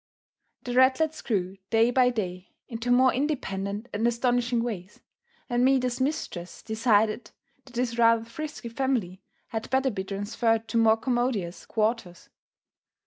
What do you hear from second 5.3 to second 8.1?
and Maida's mistress decided that this